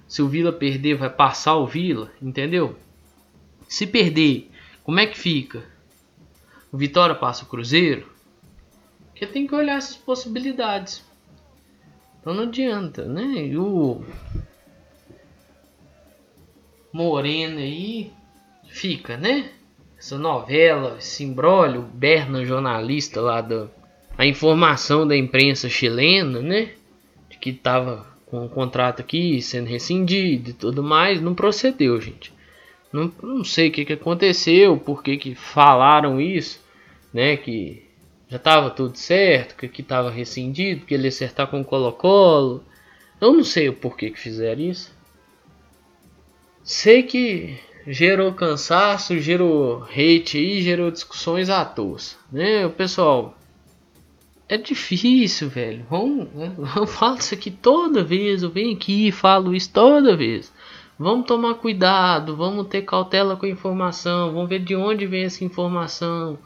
se 0.07 0.21
o 0.21 0.27
Vila 0.27 0.51
perder, 0.51 0.95
vai 0.95 1.09
passar 1.09 1.55
o 1.55 1.67
Vila, 1.67 2.11
entendeu? 2.19 2.75
Se 3.69 3.85
perder, 3.85 4.51
como 4.83 4.99
é 4.99 5.05
que 5.05 5.17
fica? 5.17 5.63
O 6.71 6.77
Vitória 6.77 7.15
passa 7.15 7.45
o 7.45 7.47
Cruzeiro? 7.47 8.11
Porque 9.05 9.27
tem 9.27 9.45
que 9.45 9.53
olhar 9.53 9.77
essas 9.77 9.95
possibilidades. 9.95 11.05
Então 12.19 12.33
não 12.33 12.43
adianta, 12.43 13.05
né? 13.05 13.45
E 13.45 13.57
o 13.57 14.03
Morena 17.01 17.59
aí 17.59 18.11
fica, 18.67 19.17
né? 19.17 19.49
Essa 19.97 20.17
novela, 20.17 20.97
esse 20.99 21.23
embrólio, 21.23 21.81
Berna, 21.81 22.45
jornalista 22.45 23.19
lá 23.19 23.41
da 23.41 23.67
a 24.17 24.25
informação 24.25 25.07
da 25.07 25.17
imprensa 25.17 25.67
chilena, 25.67 26.41
né? 26.41 26.73
De 27.29 27.37
que 27.37 27.51
tava 27.51 28.05
com 28.27 28.45
o 28.45 28.49
contrato 28.49 29.01
aqui 29.01 29.41
sendo 29.41 29.67
rescindido 29.67 30.51
e 30.51 30.53
tudo 30.53 30.83
mais, 30.83 31.19
não 31.19 31.33
procedeu, 31.33 31.99
gente. 31.99 32.31
Não, 32.93 33.11
não 33.21 33.43
sei 33.43 33.69
o 33.69 33.71
que, 33.71 33.85
que 33.85 33.93
aconteceu, 33.93 34.77
por 34.77 35.01
que, 35.01 35.17
que 35.17 35.33
falaram 35.33 36.21
isso, 36.21 36.61
né? 37.13 37.35
Que 37.35 37.83
já 38.29 38.37
tava 38.37 38.69
tudo 38.69 38.95
certo, 38.95 39.55
que 39.55 39.65
aqui 39.65 39.81
tava 39.81 40.11
rescindido, 40.11 40.85
que 40.85 40.93
ele 40.93 41.07
acertar 41.07 41.47
com 41.47 41.61
o 41.61 41.65
Colo-Colo. 41.65 42.63
Eu 43.19 43.33
não 43.33 43.43
sei 43.43 43.69
o 43.69 43.73
porquê 43.73 44.09
que 44.11 44.19
fizeram 44.19 44.61
isso. 44.61 45.00
Sei 46.63 47.03
que 47.03 47.57
gerou 47.87 48.33
cansaço, 48.33 49.19
gerou 49.19 49.83
hate 49.83 50.37
aí, 50.37 50.61
gerou 50.61 50.91
discussões 50.91 51.49
à 51.49 51.65
toa, 51.65 51.97
né? 52.31 52.65
O 52.65 52.69
pessoal, 52.69 53.35
é 54.47 54.57
difícil, 54.57 55.49
velho. 55.49 55.85
Vamos, 55.89 56.27
né? 56.33 56.53
eu 56.75 56.85
falo 56.85 57.17
isso 57.17 57.33
aqui 57.33 57.49
toda 57.49 58.03
vez, 58.03 58.43
eu 58.43 58.49
venho 58.49 58.75
aqui 58.75 59.07
e 59.07 59.11
falo 59.11 59.55
isso 59.55 59.71
toda 59.71 60.15
vez. 60.15 60.53
Vamos 60.99 61.25
tomar 61.25 61.55
cuidado, 61.55 62.35
vamos 62.35 62.67
ter 62.67 62.83
cautela 62.83 63.35
com 63.35 63.45
a 63.45 63.49
informação, 63.49 64.33
vamos 64.33 64.49
ver 64.49 64.59
de 64.59 64.75
onde 64.75 65.07
vem 65.07 65.23
essa 65.23 65.43
informação. 65.43 66.37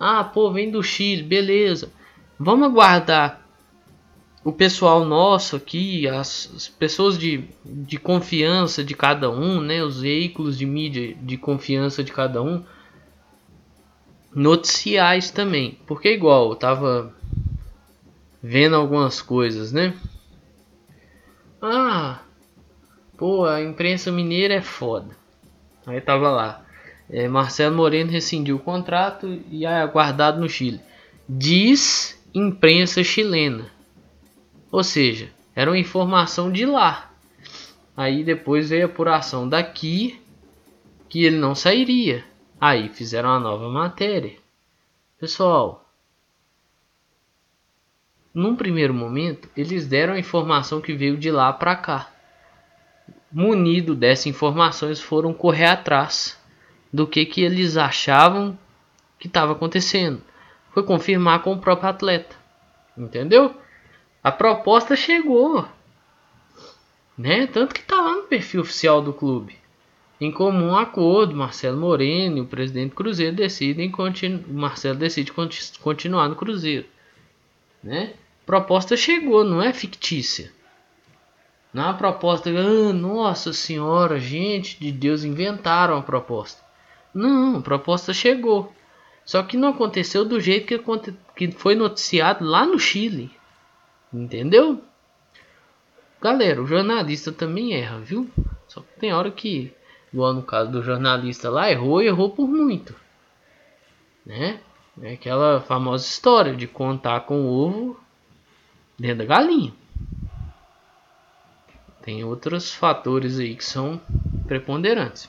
Ah, 0.00 0.24
pô, 0.24 0.50
vem 0.50 0.70
do 0.70 0.82
Chile, 0.82 1.22
beleza. 1.22 1.92
Vamos 2.36 2.66
aguardar 2.66 3.41
o 4.44 4.52
pessoal 4.52 5.04
nosso 5.04 5.54
aqui, 5.54 6.08
as, 6.08 6.50
as, 6.54 6.68
pessoas 6.68 7.16
de, 7.16 7.44
de 7.64 7.98
confiança 7.98 8.82
de 8.82 8.94
cada 8.94 9.30
um, 9.30 9.60
né, 9.60 9.82
os 9.82 10.00
veículos 10.00 10.58
de 10.58 10.66
mídia 10.66 11.14
de 11.14 11.36
confiança 11.36 12.02
de 12.02 12.12
cada 12.12 12.42
um, 12.42 12.64
noticiais 14.34 15.30
também, 15.30 15.78
porque 15.86 16.12
igual 16.12 16.50
eu 16.50 16.56
tava 16.56 17.14
vendo 18.42 18.74
algumas 18.74 19.22
coisas, 19.22 19.72
né? 19.72 19.94
Ah, 21.60 22.20
pô, 23.16 23.44
a 23.44 23.62
imprensa 23.62 24.10
mineira 24.10 24.54
é 24.54 24.62
foda. 24.62 25.14
Aí 25.86 26.00
tava 26.00 26.30
lá, 26.30 26.64
é, 27.08 27.28
Marcelo 27.28 27.76
Moreno 27.76 28.10
rescindiu 28.10 28.56
o 28.56 28.60
contrato 28.60 29.40
e 29.50 29.64
é 29.64 29.80
aguardado 29.80 30.40
no 30.40 30.48
Chile. 30.48 30.80
Diz 31.28 32.20
imprensa 32.34 33.04
chilena. 33.04 33.70
Ou 34.72 34.82
seja, 34.82 35.30
era 35.54 35.70
uma 35.70 35.78
informação 35.78 36.50
de 36.50 36.64
lá. 36.64 37.10
Aí 37.94 38.24
depois 38.24 38.70
veio 38.70 38.84
a 38.84 38.86
apuração 38.86 39.46
daqui 39.46 40.18
que 41.10 41.24
ele 41.24 41.36
não 41.36 41.54
sairia. 41.54 42.24
Aí 42.58 42.88
fizeram 42.88 43.28
uma 43.28 43.38
nova 43.38 43.68
matéria. 43.68 44.34
Pessoal, 45.20 45.86
num 48.34 48.56
primeiro 48.56 48.94
momento, 48.94 49.46
eles 49.54 49.86
deram 49.86 50.14
a 50.14 50.18
informação 50.18 50.80
que 50.80 50.94
veio 50.94 51.18
de 51.18 51.30
lá 51.30 51.52
para 51.52 51.76
cá. 51.76 52.10
Munido 53.30 53.94
dessa 53.94 54.30
informação, 54.30 54.88
eles 54.88 55.02
foram 55.02 55.34
correr 55.34 55.66
atrás 55.66 56.40
do 56.90 57.06
que, 57.06 57.26
que 57.26 57.42
eles 57.42 57.76
achavam 57.76 58.58
que 59.18 59.26
estava 59.26 59.52
acontecendo. 59.52 60.22
Foi 60.72 60.82
confirmar 60.82 61.42
com 61.42 61.52
o 61.52 61.58
próprio 61.58 61.90
atleta. 61.90 62.36
Entendeu? 62.96 63.54
A 64.22 64.30
proposta 64.30 64.94
chegou. 64.94 65.66
Né? 67.18 67.46
Tanto 67.46 67.74
que 67.74 67.82
tá 67.82 68.00
lá 68.00 68.16
no 68.16 68.22
perfil 68.22 68.60
oficial 68.60 69.02
do 69.02 69.12
clube. 69.12 69.56
Em 70.20 70.30
comum 70.30 70.76
acordo, 70.76 71.34
Marcelo 71.34 71.76
Moreno 71.76 72.38
e 72.38 72.40
o 72.42 72.46
presidente 72.46 72.90
do 72.90 72.96
Cruzeiro 72.96 73.34
decidem 73.34 73.90
continu 73.90 74.44
Marcelo 74.48 74.96
decide 74.96 75.32
continuar 75.80 76.28
no 76.28 76.36
Cruzeiro. 76.36 76.86
Né? 77.82 78.14
Proposta 78.46 78.96
chegou, 78.96 79.42
não 79.42 79.60
é 79.60 79.72
fictícia. 79.72 80.52
Não 81.74 81.82
é 81.82 81.86
uma 81.86 81.94
proposta, 81.94 82.50
ah, 82.50 82.92
nossa 82.92 83.52
senhora, 83.52 84.20
gente 84.20 84.78
de 84.78 84.92
Deus, 84.92 85.24
inventaram 85.24 85.96
a 85.96 86.02
proposta. 86.02 86.62
Não, 87.12 87.56
a 87.56 87.60
proposta 87.60 88.12
chegou. 88.12 88.72
Só 89.24 89.42
que 89.42 89.56
não 89.56 89.70
aconteceu 89.70 90.24
do 90.24 90.40
jeito 90.40 90.66
que, 90.66 90.78
que 91.34 91.50
foi 91.52 91.74
noticiado 91.74 92.44
lá 92.44 92.64
no 92.64 92.78
Chile. 92.78 93.30
Entendeu? 94.12 94.82
Galera, 96.20 96.62
o 96.62 96.66
jornalista 96.66 97.32
também 97.32 97.74
erra, 97.74 97.98
viu? 97.98 98.30
Só 98.68 98.80
que 98.80 99.00
tem 99.00 99.12
hora 99.12 99.30
que, 99.30 99.74
igual 100.12 100.32
no 100.34 100.42
caso 100.42 100.70
do 100.70 100.82
jornalista 100.82 101.50
lá, 101.50 101.70
errou 101.70 102.02
e 102.02 102.06
errou 102.06 102.30
por 102.30 102.46
muito. 102.46 102.94
Né? 104.24 104.60
É 105.00 105.14
aquela 105.14 105.60
famosa 105.60 106.06
história 106.06 106.54
de 106.54 106.66
contar 106.66 107.20
com 107.20 107.42
o 107.42 107.48
ovo 107.48 108.00
dentro 108.98 109.18
da 109.18 109.24
galinha. 109.24 109.72
Tem 112.02 112.22
outros 112.24 112.72
fatores 112.72 113.38
aí 113.38 113.54
que 113.54 113.64
são 113.64 114.00
preponderantes. 114.46 115.28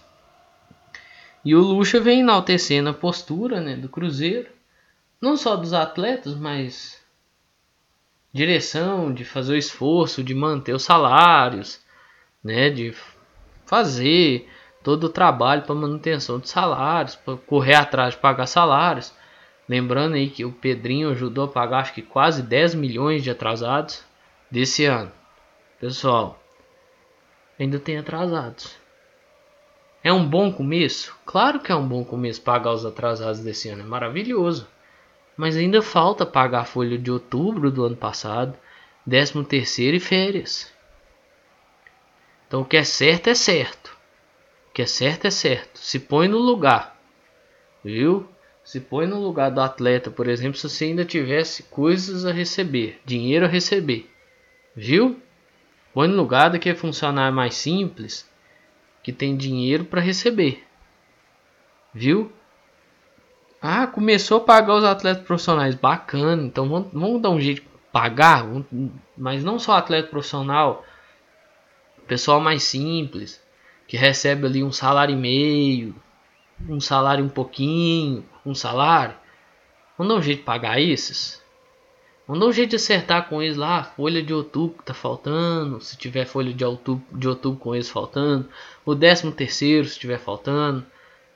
E 1.46 1.56
o 1.56 1.62
Lucha 1.62 2.00
vem 2.00 2.22
enaltecendo 2.22 2.90
a 2.90 2.94
postura 2.94 3.60
né, 3.60 3.76
do 3.76 3.90
Cruzeiro, 3.90 4.50
não 5.20 5.36
só 5.38 5.56
dos 5.56 5.74
atletas, 5.74 6.36
mas 6.36 7.03
direção 8.34 9.14
de 9.14 9.24
fazer 9.24 9.54
o 9.54 9.58
esforço 9.58 10.24
de 10.24 10.34
manter 10.34 10.74
os 10.74 10.84
salários, 10.84 11.80
né, 12.44 12.70
de 12.70 12.94
fazer 13.66 14.50
todo 14.84 15.06
o 15.06 15.10
trabalho 15.10 15.62
para 15.62 15.76
manutenção 15.76 16.40
de 16.40 16.50
salários, 16.50 17.16
para 17.16 17.38
correr 17.38 17.76
atrás 17.76 18.16
de 18.16 18.20
pagar 18.20 18.48
salários. 18.48 19.14
Lembrando 19.70 20.16
aí 20.16 20.30
que 20.30 20.44
o 20.44 20.52
Pedrinho 20.52 21.12
ajudou 21.12 21.46
a 21.46 21.48
pagar 21.48 21.80
acho 21.80 21.94
que 21.94 22.02
quase 22.02 22.42
10 22.42 22.76
milhões 22.76 23.24
de 23.24 23.30
atrasados 23.30 24.04
desse 24.52 24.86
ano. 24.86 25.12
Pessoal, 25.80 26.42
ainda 27.58 27.80
tem 27.80 27.98
atrasados. 27.98 28.76
É 30.04 30.12
um 30.12 30.28
bom 30.28 30.52
começo? 30.52 31.16
Claro 31.26 31.62
que 31.62 31.72
é 31.72 31.76
um 31.76 31.88
bom 31.88 32.04
começo 32.04 32.42
pagar 32.42 32.74
os 32.74 32.86
atrasados 32.86 33.40
desse 33.40 33.70
ano, 33.70 33.84
é 33.84 33.86
maravilhoso. 33.86 34.68
Mas 35.36 35.58
ainda 35.58 35.82
falta 35.82 36.26
pagar 36.26 36.62
a 36.62 36.66
folha 36.66 36.98
de 36.98 37.12
outubro 37.12 37.72
do 37.72 37.84
ano 37.84 37.96
passado, 37.96 38.58
13 39.10 39.44
terceiro 39.46 39.98
e 39.98 40.00
férias. 40.00 40.72
Então 42.48 42.62
o 42.62 42.66
que 42.66 42.78
é 42.78 42.84
certo 42.84 43.30
é 43.30 43.36
certo. 43.36 43.98
O 44.70 44.74
que 44.74 44.84
é 44.84 44.86
certo 44.86 45.26
é 45.26 45.32
certo. 45.32 45.80
Se 45.80 46.00
põe 46.00 46.28
no 46.28 46.38
lugar. 46.38 47.00
Viu? 47.84 48.28
Se 48.64 48.80
põe 48.80 49.06
no 49.06 49.20
lugar 49.20 49.52
do 49.52 49.60
atleta, 49.60 50.10
por 50.10 50.28
exemplo, 50.28 50.58
se 50.58 50.70
você 50.70 50.86
ainda 50.86 51.04
tivesse 51.04 51.64
coisas 51.64 52.26
a 52.26 52.32
receber, 52.32 53.02
dinheiro 53.04 53.46
a 53.46 53.50
receber. 53.50 54.10
Viu? 54.76 55.20
Põe 55.94 56.08
no 56.08 56.16
lugar 56.16 56.50
daquele 56.50 56.78
funcionário 56.78 57.36
mais 57.36 57.56
simples 57.56 58.28
que 59.04 59.12
tem 59.12 59.36
dinheiro 59.36 59.84
para 59.84 60.00
receber. 60.00 60.64
Viu? 61.94 62.32
Ah, 63.66 63.88
começou 63.88 64.40
a 64.40 64.42
pagar 64.42 64.76
os 64.76 64.84
atletas 64.84 65.24
profissionais. 65.24 65.74
Bacana. 65.74 66.44
Então 66.44 66.68
vamos, 66.68 66.92
vamos 66.92 67.22
dar 67.22 67.30
um 67.30 67.40
jeito 67.40 67.62
de 67.62 67.68
pagar. 67.94 68.46
Mas 69.18 69.42
não 69.42 69.58
só 69.58 69.78
atleta 69.78 70.10
profissional. 70.10 70.84
Pessoal 72.06 72.42
mais 72.42 72.64
simples. 72.64 73.42
Que 73.88 73.96
recebe 73.96 74.48
ali 74.48 74.62
um 74.62 74.72
salário 74.74 75.14
e 75.14 75.18
meio. 75.18 75.96
Um 76.68 76.82
salário 76.82 77.24
um 77.24 77.30
pouquinho. 77.30 78.26
Um 78.46 78.54
salário. 78.54 79.16
Vamos 79.98 80.14
dar 80.14 80.20
um 80.20 80.22
jeito 80.22 80.40
de 80.40 80.46
pagar 80.46 80.82
esses. 80.82 81.42
Vamos 82.28 82.42
dar 82.42 82.50
um 82.50 82.54
jeito 82.54 82.72
de 82.72 82.76
acertar 82.76 83.30
com 83.30 83.42
eles 83.42 83.56
lá, 83.56 83.82
folha 83.84 84.22
de 84.22 84.34
outubro 84.34 84.78
que 84.78 84.84
tá 84.84 84.94
faltando, 84.94 85.82
se 85.82 85.98
tiver 85.98 86.26
folha 86.26 86.54
de 86.54 86.64
outubro, 86.64 87.06
de 87.12 87.28
outubro 87.28 87.60
com 87.60 87.76
eles 87.76 87.90
faltando, 87.90 88.48
o 88.86 88.96
décimo 88.96 89.30
terceiro 89.30 89.86
se 89.86 90.00
tiver 90.00 90.18
faltando, 90.18 90.86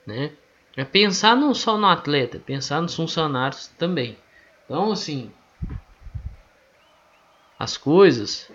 né? 0.06 0.32
É 0.78 0.86
pensar 0.86 1.36
não 1.36 1.56
só 1.56 1.76
no 1.76 1.88
atleta, 1.88 2.38
pensar 2.38 2.84
nos 2.84 2.96
funcionários 2.96 3.68
também. 3.80 4.16
Então, 4.64 4.92
assim, 4.92 5.32
as 7.58 7.76
coisas 7.76 8.52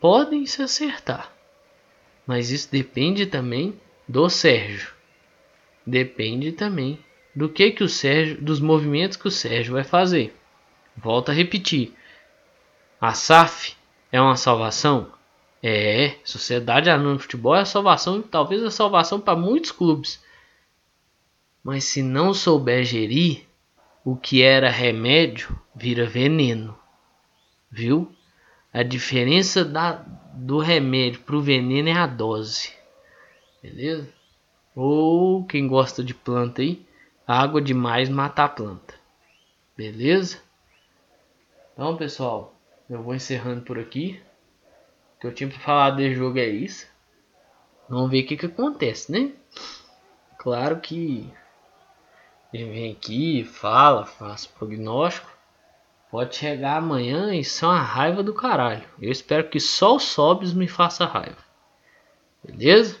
podem 0.00 0.46
se 0.46 0.62
acertar, 0.62 1.30
mas 2.26 2.50
isso 2.50 2.72
depende 2.72 3.26
também 3.26 3.78
do 4.08 4.30
Sérgio. 4.30 4.94
Depende 5.86 6.52
também 6.52 6.98
do 7.34 7.50
que 7.50 7.70
que 7.72 7.84
o 7.84 7.88
Sérgio, 7.88 8.40
dos 8.40 8.60
movimentos 8.60 9.18
que 9.18 9.28
o 9.28 9.30
Sérgio 9.30 9.74
vai 9.74 9.84
fazer. 9.84 10.34
Volto 10.96 11.30
a 11.30 11.34
repetir. 11.34 11.94
A 12.98 13.12
SAF 13.12 13.76
é 14.10 14.18
uma 14.18 14.36
salvação? 14.36 15.12
É, 15.62 16.16
Sociedade 16.24 16.90
Anônima 16.90 17.16
de 17.16 17.22
Futebol 17.22 17.54
é 17.54 17.60
a 17.60 17.64
salvação, 17.64 18.20
talvez 18.20 18.62
a 18.64 18.70
salvação 18.70 19.20
para 19.20 19.38
muitos 19.38 19.70
clubes. 19.70 20.22
Mas 21.62 21.84
se 21.84 22.02
não 22.02 22.34
souber 22.34 22.84
gerir, 22.84 23.46
o 24.04 24.16
que 24.16 24.42
era 24.42 24.68
remédio 24.68 25.56
vira 25.74 26.04
veneno. 26.04 26.76
Viu? 27.70 28.12
A 28.72 28.82
diferença 28.82 29.64
da, 29.64 29.92
do 30.34 30.58
remédio 30.58 31.20
para 31.20 31.36
o 31.36 31.40
veneno 31.40 31.88
é 31.88 31.92
a 31.92 32.06
dose. 32.06 32.72
Beleza? 33.62 34.12
Ou 34.74 35.44
quem 35.44 35.68
gosta 35.68 36.02
de 36.02 36.14
planta 36.14 36.62
aí, 36.62 36.84
Água 37.26 37.62
demais 37.62 38.08
mata 38.08 38.44
a 38.44 38.48
planta. 38.48 38.94
Beleza? 39.76 40.38
Então, 41.72 41.96
pessoal, 41.96 42.54
eu 42.90 43.02
vou 43.02 43.14
encerrando 43.14 43.62
por 43.62 43.78
aqui. 43.78 44.20
Que 45.22 45.28
eu 45.28 45.32
tinha 45.32 45.48
para 45.48 45.60
falar 45.60 45.90
de 45.90 46.12
jogo 46.16 46.36
é 46.36 46.48
isso. 46.48 46.84
Vamos 47.88 48.10
ver 48.10 48.24
o 48.24 48.26
que, 48.26 48.36
que 48.36 48.46
acontece, 48.46 49.12
né? 49.12 49.30
Claro 50.36 50.80
que 50.80 51.32
vem 52.52 52.90
aqui, 52.90 53.44
fala, 53.44 54.04
faz 54.04 54.46
prognóstico. 54.46 55.30
Pode 56.10 56.34
chegar 56.34 56.78
amanhã 56.78 57.32
e 57.32 57.44
ser 57.44 57.66
uma 57.66 57.80
raiva 57.80 58.20
do 58.20 58.34
caralho. 58.34 58.82
Eu 59.00 59.12
espero 59.12 59.48
que 59.48 59.60
só 59.60 59.94
o 59.94 60.00
Sobs 60.00 60.52
me 60.52 60.66
faça 60.66 61.06
raiva. 61.06 61.38
Beleza? 62.42 62.96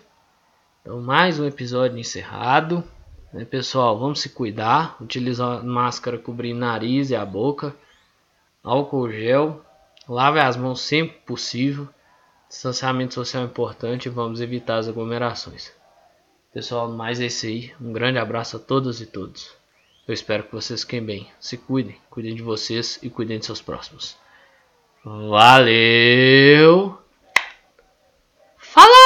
Então, 0.80 1.00
mais 1.00 1.40
um 1.40 1.44
episódio 1.44 1.98
encerrado. 1.98 2.84
Né, 3.32 3.44
pessoal, 3.44 3.98
vamos 3.98 4.20
se 4.20 4.28
cuidar, 4.28 4.96
utilizar 5.00 5.64
máscara 5.64 6.18
cobrindo 6.18 6.60
nariz 6.60 7.10
e 7.10 7.16
a 7.16 7.26
boca, 7.26 7.74
álcool 8.62 9.10
gel, 9.10 9.60
lave 10.08 10.38
as 10.38 10.56
mãos 10.56 10.82
sempre 10.82 11.16
possível, 11.26 11.88
distanciamento 12.52 13.14
social 13.14 13.42
é 13.42 13.46
importante 13.46 14.06
e 14.06 14.10
vamos 14.10 14.42
evitar 14.42 14.76
as 14.76 14.86
aglomerações. 14.86 15.72
Pessoal, 16.52 16.86
mais 16.86 17.18
é 17.18 17.26
isso 17.26 17.46
aí. 17.46 17.72
Um 17.80 17.94
grande 17.94 18.18
abraço 18.18 18.58
a 18.58 18.60
todas 18.60 19.00
e 19.00 19.06
todos. 19.06 19.50
Eu 20.06 20.12
espero 20.12 20.44
que 20.44 20.52
vocês 20.52 20.82
fiquem 20.82 21.02
bem. 21.02 21.30
Se 21.40 21.56
cuidem, 21.56 21.96
cuidem 22.10 22.34
de 22.34 22.42
vocês 22.42 22.98
e 23.02 23.08
cuidem 23.08 23.38
de 23.38 23.46
seus 23.46 23.62
próximos. 23.62 24.18
Valeu! 25.02 26.98
Fala! 28.58 29.01